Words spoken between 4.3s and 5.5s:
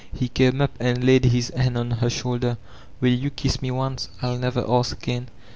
never ask again."